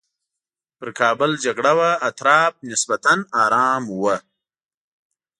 پر 0.77 0.89
کابل 0.99 1.31
جګړه 1.45 1.73
وه 1.77 1.89
اطراف 2.09 2.53
نسبتاً 2.69 3.13
ارام 3.43 3.83
وو. 3.99 4.15